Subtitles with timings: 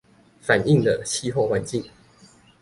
[0.41, 1.83] 反映的氣候環境